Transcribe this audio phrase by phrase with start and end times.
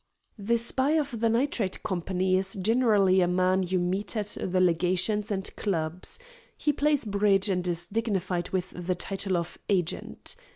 [0.39, 5.29] The spy of the Nitrate Company is generally a man you meet at the legations
[5.29, 6.17] and clubs.
[6.57, 10.35] He plays bridge and is dignified with the title of "agent."